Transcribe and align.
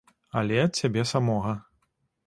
Але 0.41 0.57
ад 0.63 0.71
цябе 0.81 1.05
самога. 1.13 1.57